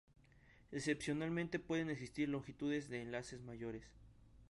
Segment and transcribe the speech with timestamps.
[0.71, 3.85] Excepcionalmente pueden existir longitudes de enlace mayores.